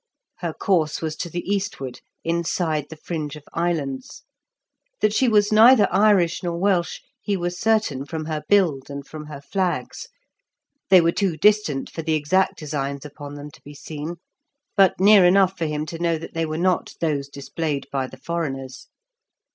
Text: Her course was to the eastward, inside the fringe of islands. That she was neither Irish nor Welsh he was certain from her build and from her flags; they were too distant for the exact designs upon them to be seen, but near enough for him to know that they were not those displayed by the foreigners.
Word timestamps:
Her 0.37 0.51
course 0.53 0.99
was 0.99 1.15
to 1.17 1.29
the 1.29 1.43
eastward, 1.47 1.99
inside 2.23 2.87
the 2.89 2.95
fringe 2.97 3.35
of 3.35 3.43
islands. 3.53 4.23
That 4.99 5.13
she 5.13 5.27
was 5.29 5.51
neither 5.51 5.87
Irish 5.91 6.41
nor 6.41 6.57
Welsh 6.57 7.01
he 7.21 7.37
was 7.37 7.59
certain 7.59 8.07
from 8.07 8.25
her 8.25 8.41
build 8.49 8.89
and 8.89 9.05
from 9.05 9.27
her 9.27 9.39
flags; 9.39 10.07
they 10.89 11.01
were 11.01 11.11
too 11.11 11.37
distant 11.37 11.91
for 11.91 12.01
the 12.01 12.15
exact 12.15 12.57
designs 12.57 13.05
upon 13.05 13.35
them 13.35 13.51
to 13.51 13.61
be 13.61 13.75
seen, 13.75 14.15
but 14.75 14.99
near 14.99 15.23
enough 15.23 15.55
for 15.55 15.67
him 15.67 15.85
to 15.85 15.99
know 15.99 16.17
that 16.17 16.33
they 16.33 16.47
were 16.47 16.57
not 16.57 16.95
those 16.99 17.29
displayed 17.29 17.87
by 17.91 18.07
the 18.07 18.17
foreigners. 18.17 18.87